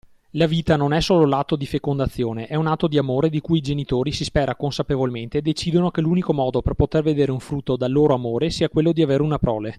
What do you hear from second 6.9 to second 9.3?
vedere un frutto dal loro amore sia quello di avere